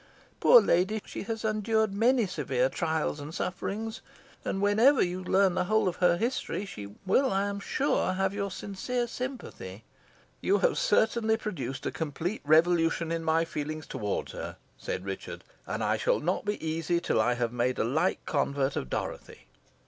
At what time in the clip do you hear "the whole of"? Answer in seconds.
5.53-5.97